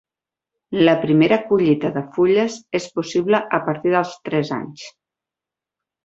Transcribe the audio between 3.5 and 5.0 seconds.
a partir dels tres anys.